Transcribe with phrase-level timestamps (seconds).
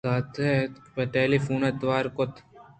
[0.07, 2.33] ساعتکے ءَ پد ٹیلی فون ءَ توار کُت